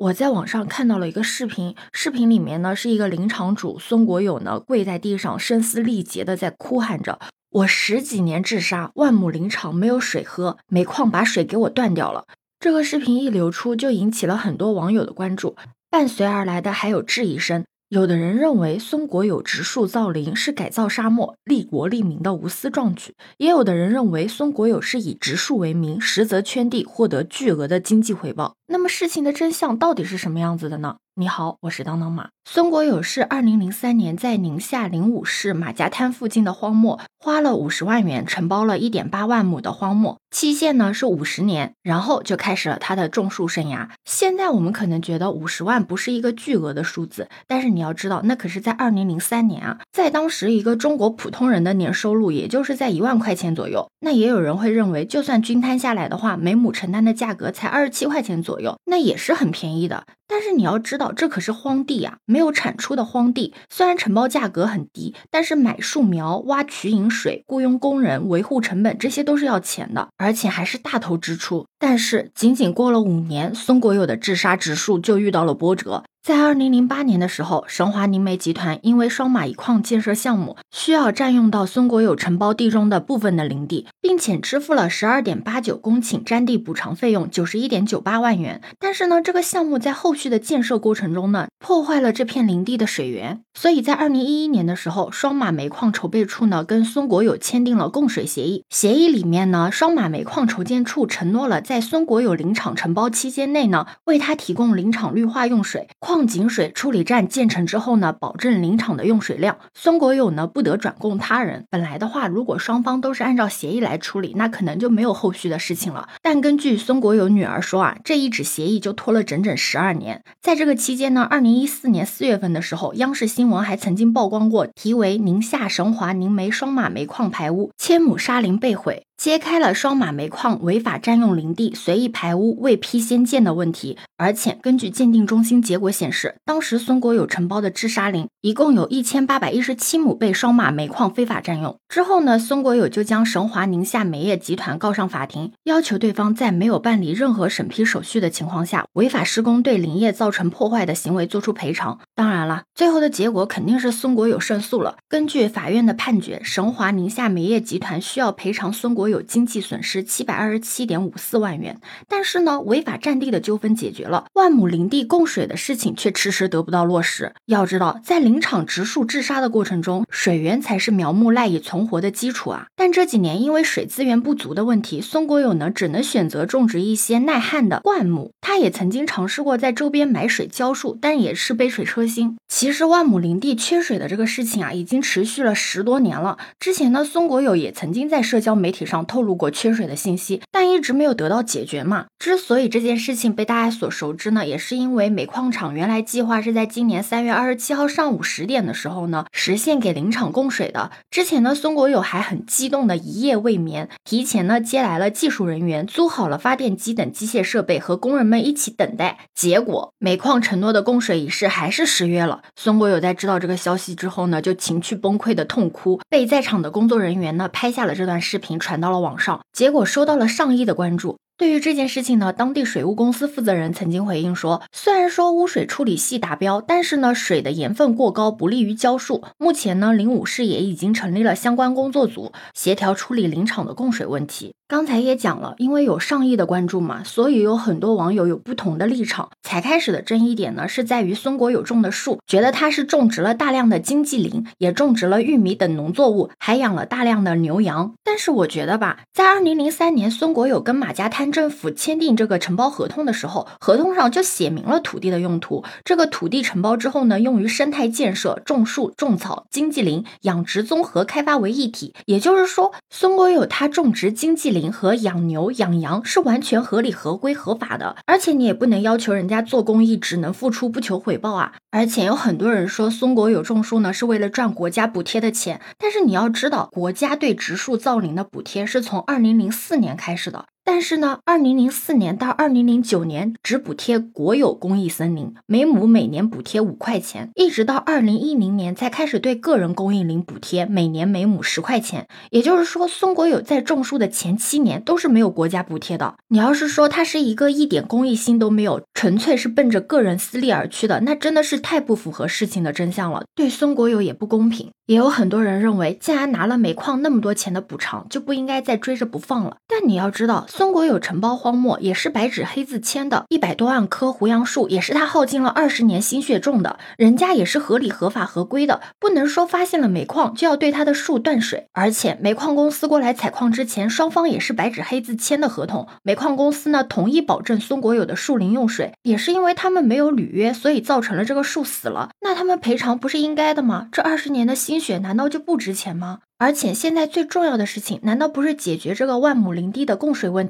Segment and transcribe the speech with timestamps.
[0.00, 7.18] 我在网上看到了一个视频，视频里面呢是一个林场主孙国友呢跪在地上声嘶力竭的在哭喊着
[7.52, 12.24] ：“我十几年治沙，万亩林场没有水喝，煤矿把水给我断掉了。”
[12.58, 15.54] 这个视频一流出，就引起了很多网友的关注，
[15.90, 17.66] 伴随而来的还有质疑声。
[17.90, 28.54] 有的人认为孙国有植树造林是改造沙漠、利国利民的无私壮举，也有的人认为孙国有是以植树为名，实则圈地获得巨额的经济回报。
[28.72, 30.98] 那么事情的真相到底是什么样子的呢？
[31.16, 32.28] 你好，我是当当马。
[32.44, 43.88] 孙国友是二零零三年在宁夏灵武市马家滩附近的荒漠，花了五十万元承包了一点八万亩的荒漠，期限呢是五十年，然后就开始了他的种树生涯。
[44.04, 53.88] 现在我们可能觉得五十万不是一个巨额的数字，但是你要知道，那可是在二零零三年啊，在当时一个中国普通人的年收入也就是在一万块钱左右。
[54.02, 58.59] 那也有人会认为，就算均摊下来的话，每亩承担的价格才二十七块钱左右。
[58.84, 63.54] 那也是很便宜的，但是你要知道，这可是荒地啊，没有产出的荒地。
[63.68, 71.66] 虽然承包价格很低，但是买树苗、挖取饮水、雇佣工人、维护成本，这些都是要钱的，而且还是大头支出。
[71.78, 76.04] 但是仅仅过了五年，孙国友的治沙植树就遇到了波折。
[76.22, 88.60] 在二零零八年的时候，神华宁煤集团因为双马一矿建设项目需要占用到孙国有承包地中的部分的林地，并且支付了十二点八九公顷占地补偿费用九十一点九八万元。
[88.78, 98.64] 但是呢，这个项目在后续的建设过程中呢，破坏了这片林地的水源，所以在二零一一年的时候，双马煤矿筹备处呢跟孙国有签订了供水协议。
[98.68, 105.88] 协议里面呢，双马煤矿筹建处承诺了在孙国有林场承包期间内呢，为他提供林场绿化用水。
[106.10, 109.58] 矿井水处理站建成之后呢，保证林场的用水量。
[109.74, 111.66] 孙国友呢不得转供他人。
[111.70, 116.08] 本来的话，如果双方都是按照协议来处理，那可能就没有后续的事情了。
[116.20, 120.24] 但根据孙国友女儿说啊，这一纸协议就拖了整整十二年。
[120.42, 129.04] 在这个期间呢，二零一四年四月份的时候，央视新闻还曾经曝光过题为“宁夏神华宁煤双马煤矿排污，千亩沙林被毁”。
[129.20, 133.98] 揭开了双马煤矿违法占用林地、随意排污、未批先建的问题。
[134.16, 141.76] 而且根据鉴定中心结果显示，当时孙国有承包的治沙林一共有一千八百一十七亩被双马煤矿非法占用。
[141.86, 151.98] 之后呢，孙国有就将神华宁夏煤业集团告上法庭，要求对方在没有办理任何审批手续的情况下，违法施工对林业造成破坏的行为作出赔偿。
[152.14, 154.96] 当然了，最后的结果肯定是孙国有胜诉了。
[155.10, 159.09] 根据法院的判决，神华宁夏煤业集团需要赔偿孙国。
[159.10, 161.78] 有经济损失七百二十七点五四万元，
[162.08, 167.32] 但是呢，违法占地的纠纷解决了，万亩林地供水的事情却迟迟得不到落实。
[167.46, 172.66] 要知道，在林场植树治沙的过程中，水源才是苗木赖以存活的基础啊。
[172.76, 178.32] 但这几年因为水资源不足的问题，孙国友呢只能选择种植一些耐旱的灌木。
[178.40, 182.38] 他也曾经尝试过在周边买水浇树，但也是杯水车薪。
[182.48, 186.38] 其实万亩林地缺水的这个事情啊，已经持续了十多年了。
[186.58, 188.99] 之前呢，孙国友也曾经在社交媒体上。
[189.06, 192.06] 透露过缺水的信息，但一直没有得到解决嘛。
[192.18, 200.90] 之所以这件事情被大家所熟知呢，也是因为煤矿厂原来计划是在今年三月二十七号上午十点的时候呢，实现给林场供水的。
[201.10, 209.16] 之前呢，孙国友还很激动的一夜未眠，提前呢接来了技术人员，租好了发电机等机械设备，和工人们一起等待。
[209.34, 212.42] 结果煤矿承诺的供水仪式还是失约了。
[212.54, 218.89] 孙国友在知道这个消息之后呢，就情绪崩溃的痛哭，被在场的工作人员呢拍下了这段视频，传到。
[218.90, 221.16] 到了网上，结果收到了上亿的关注。
[221.40, 229.22] 对于这件事情呢，当地水务公司负责人曾经回应说，虽然说污水处理系达标，但是呢，水的盐分过高，不利于浇树。
[229.38, 234.52] 目前呢，灵武市也已经成立了相关工作组，协调处理林场的供水问题。
[234.68, 239.30] 刚才也讲了，因为有上亿的关注嘛，所以有很多网友有不同的立场。
[239.42, 247.94] 才开始的争议点呢，是在于孙国有种的树，觉得他是种植了大量的经济林，也种植了玉米等农作物，还养了大量的牛羊。
[248.04, 255.64] 但是我觉得吧，在二零零三年，孙国有跟马家滩政府签订这个承包合同的时候，合同上就写明了土地的用途。
[255.84, 261.92] 这个土地承包之后呢，用于生态建设、种树、种草、经济林、养殖综合开发为一体。
[262.06, 264.70] 也就是说，孙国有他种植经济林。
[264.70, 271.52] 和养牛养羊是完全合理合规合法的，而且你也不能要求人家做公益只能付出不求回报啊！
[271.70, 280.46] 而且有很多人说孙国有种树呢是为了赚国家补贴的钱，但是你要知道，国家对植树造林的补贴是从二零零四年开始的。
[280.72, 292.06] 但是呢，二零零四年到二零零九年只补贴国有公益森林，每亩每年补贴五块钱，一直到二零一零年才开始对个人公益林补贴，每年每亩十块钱。
[292.30, 296.14] 也就是说，松果友在种树的前七年都是没有国家补贴的。
[296.28, 304.70] 你要是说他是一个一点公益心都没有，纯粹是奔着个人私利而去的，那真的是太不符合事情的真相了，对松果友也不公平。
[304.86, 309.56] 也有很多人认为，既然拿了煤矿那么多钱的补偿，就不应该再追着不放了。
[309.68, 321.68] 但你要知道，松果有承包荒漠，也是白纸黑字签的，一百多万棵胡杨树，也是他耗尽了二十年心血种的，人家也是合理、合法、合规的，不能说发现了煤矿就要对他的树断水。
[321.72, 333.88] 而且煤矿公司过来采矿之前，双方也是白纸黑字签的合同，煤矿公司呢同意保证松果有的树林用水，也是因为他们没有履约，所以造成了这个树死了，那他们赔偿不是应该的吗？
[333.90, 334.78] 这二十年的心。
[334.78, 336.18] 血难道就不值钱吗？
[336.38, 340.49] 而且现在最重要的事情，难道不是解决这个万亩林地的供水问题